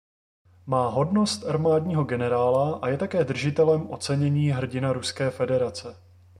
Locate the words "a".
2.81-2.87